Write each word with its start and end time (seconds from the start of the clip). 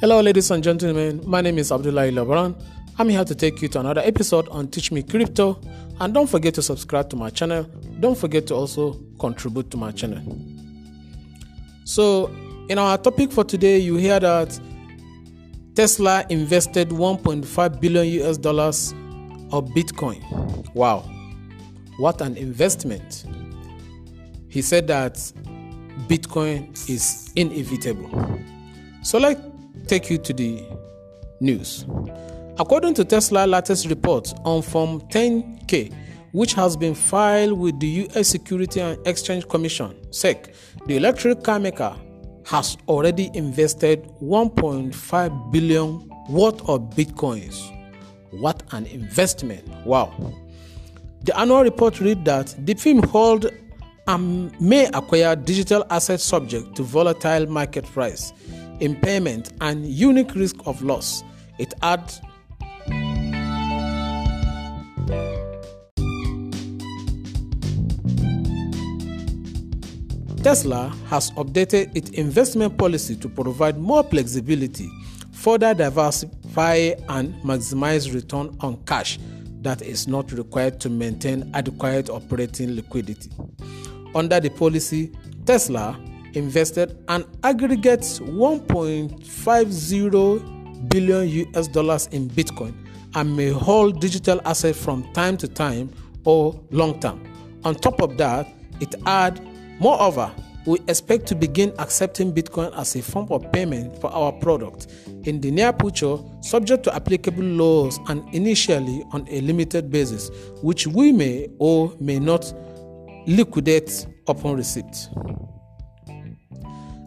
Hello, 0.00 0.20
ladies 0.20 0.48
and 0.52 0.62
gentlemen. 0.62 1.20
My 1.26 1.40
name 1.40 1.58
is 1.58 1.72
Abdullah 1.72 2.02
Labaran. 2.02 2.54
I'm 3.00 3.08
here 3.08 3.24
to 3.24 3.34
take 3.34 3.60
you 3.60 3.66
to 3.66 3.80
another 3.80 4.00
episode 4.04 4.46
on 4.46 4.68
Teach 4.68 4.92
Me 4.92 5.02
Crypto. 5.02 5.60
And 5.98 6.14
don't 6.14 6.28
forget 6.28 6.54
to 6.54 6.62
subscribe 6.62 7.10
to 7.10 7.16
my 7.16 7.30
channel. 7.30 7.64
Don't 7.98 8.16
forget 8.16 8.46
to 8.46 8.54
also 8.54 8.92
contribute 9.18 9.72
to 9.72 9.76
my 9.76 9.90
channel. 9.90 10.22
So, 11.82 12.28
in 12.68 12.78
our 12.78 12.96
topic 12.96 13.32
for 13.32 13.42
today, 13.42 13.78
you 13.78 13.96
hear 13.96 14.20
that 14.20 14.60
Tesla 15.74 16.24
invested 16.28 16.90
1.5 16.90 17.80
billion 17.80 18.06
US 18.22 18.38
dollars 18.38 18.92
of 19.50 19.64
Bitcoin. 19.70 20.22
Wow, 20.74 21.00
what 21.96 22.20
an 22.20 22.36
investment! 22.36 23.24
He 24.48 24.62
said 24.62 24.86
that 24.86 25.14
Bitcoin 26.06 26.70
is 26.88 27.32
inevitable. 27.34 28.38
So 29.02 29.18
let's 29.18 29.40
take 29.88 30.10
you 30.10 30.18
to 30.18 30.32
the 30.32 30.62
news. 31.40 31.86
According 32.58 32.94
to 32.94 33.04
Tesla 33.04 33.46
latest 33.46 33.88
report 33.88 34.32
on 34.44 34.62
Form 34.62 35.00
10K, 35.08 35.92
which 36.32 36.54
has 36.54 36.76
been 36.76 36.94
filed 36.94 37.58
with 37.58 37.78
the 37.80 37.86
US 37.86 38.28
Security 38.28 38.80
and 38.80 39.04
Exchange 39.06 39.48
Commission, 39.48 39.96
SEC, 40.12 40.52
the 40.86 40.96
electric 40.96 41.42
car 41.42 41.58
maker 41.58 41.96
has 42.44 42.76
already 42.88 43.30
invested 43.34 44.04
1.5 44.22 45.52
billion 45.52 46.08
worth 46.28 46.60
of 46.68 46.80
bitcoins. 46.90 47.74
What 48.30 48.62
an 48.72 48.86
investment! 48.86 49.66
Wow. 49.86 50.12
The 51.22 51.38
annual 51.38 51.62
report 51.62 52.00
read 52.00 52.24
that 52.26 52.54
the 52.58 52.74
firm 52.74 53.02
hold 53.02 53.50
and 54.06 54.58
may 54.60 54.86
acquire 54.86 55.36
digital 55.36 55.84
assets 55.90 56.24
subject 56.24 56.74
to 56.76 56.82
volatile 56.82 57.46
market 57.46 57.84
price, 57.84 58.32
impairment, 58.80 59.52
and 59.60 59.86
unique 59.86 60.34
risk 60.34 60.56
of 60.66 60.82
loss. 60.82 61.22
It 61.58 61.74
adds 61.82 62.20
Tesla 70.42 70.88
has 71.08 71.32
updated 71.32 71.94
its 71.96 72.10
investment 72.10 72.78
policy 72.78 73.16
to 73.16 73.28
provide 73.28 73.76
more 73.76 74.04
flexibility, 74.04 74.88
further 75.32 75.74
diversify 75.74 76.92
and 77.08 77.34
maximize 77.42 78.14
return 78.14 78.56
on 78.60 78.76
cash 78.84 79.18
that 79.62 79.82
is 79.82 80.06
not 80.06 80.30
required 80.32 80.80
to 80.80 80.88
maintain 80.88 81.50
adequate 81.54 82.08
operating 82.08 82.76
liquidity. 82.76 83.30
Under 84.14 84.38
the 84.40 84.48
policy, 84.48 85.12
Tesla 85.44 86.00
invested 86.34 86.96
an 87.08 87.24
aggregate 87.42 88.00
1.50 88.00 90.88
billion 90.88 91.28
US 91.28 91.68
dollars 91.68 92.06
in 92.08 92.28
Bitcoin 92.30 92.74
and 93.14 93.36
may 93.36 93.50
hold 93.50 94.00
digital 94.00 94.40
assets 94.44 94.82
from 94.82 95.04
time 95.12 95.36
to 95.36 95.46
time 95.48 95.90
or 96.24 96.58
long 96.70 96.98
term. 97.00 97.22
On 97.64 97.74
top 97.74 98.00
of 98.00 98.16
that, 98.18 98.46
it 98.80 98.94
add 99.06 99.40
moreover 99.80 100.30
we 100.66 100.78
expect 100.86 101.26
to 101.26 101.34
begin 101.34 101.72
accepting 101.78 102.32
Bitcoin 102.32 102.76
as 102.76 102.94
a 102.94 103.02
form 103.02 103.26
of 103.30 103.50
payment 103.52 103.98
for 104.02 104.10
our 104.10 104.32
product 104.32 104.88
in 105.24 105.40
the 105.40 105.50
near 105.50 105.72
future, 105.72 106.18
subject 106.42 106.84
to 106.84 106.94
applicable 106.94 107.42
laws 107.42 107.98
and 108.08 108.22
initially 108.34 109.02
on 109.12 109.26
a 109.30 109.40
limited 109.40 109.90
basis, 109.90 110.30
which 110.62 110.86
we 110.86 111.10
may 111.10 111.48
or 111.58 111.94
may 112.00 112.18
not 112.18 112.52
liquidate 113.26 114.06
upon 114.26 114.56
receipt. 114.56 115.08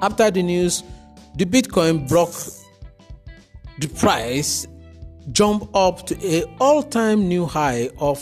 After 0.00 0.30
the 0.30 0.42
news, 0.42 0.84
the 1.36 1.44
Bitcoin 1.44 2.08
broke 2.08 2.34
the 3.78 3.88
price 3.88 4.66
jump 5.32 5.68
up 5.74 6.06
to 6.06 6.16
a 6.26 6.44
all-time 6.60 7.28
new 7.28 7.46
high 7.46 7.90
of 7.98 8.18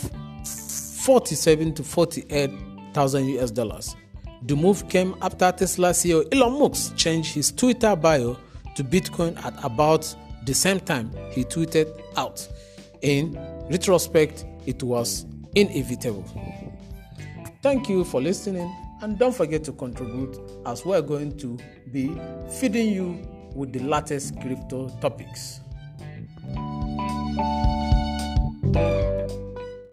47 1.05 1.73
to 1.75 1.83
48,000 1.83 3.25
US 3.39 3.51
dollars. 3.51 3.95
The 4.43 4.55
move 4.55 4.87
came 4.89 5.15
after 5.21 5.51
Tesla 5.51 5.91
CEO 5.91 6.25
Elon 6.33 6.59
Musk 6.59 6.95
changed 6.95 7.33
his 7.33 7.51
Twitter 7.51 7.95
bio 7.95 8.37
to 8.75 8.83
Bitcoin 8.83 9.37
at 9.43 9.53
about 9.63 10.13
the 10.45 10.53
same 10.53 10.79
time 10.79 11.11
he 11.31 11.43
tweeted 11.43 11.87
out. 12.17 12.47
In 13.01 13.37
retrospect, 13.69 14.45
it 14.65 14.83
was 14.83 15.25
inevitable. 15.55 16.25
Thank 17.61 17.89
you 17.89 18.03
for 18.03 18.21
listening 18.21 18.71
and 19.01 19.17
don't 19.17 19.35
forget 19.35 19.63
to 19.65 19.71
contribute 19.73 20.39
as 20.65 20.85
we're 20.85 21.01
going 21.01 21.37
to 21.37 21.57
be 21.91 22.15
feeding 22.59 22.93
you 22.93 23.21
with 23.55 23.71
the 23.73 23.79
latest 23.79 24.39
crypto 24.41 24.89
topics. 25.01 25.61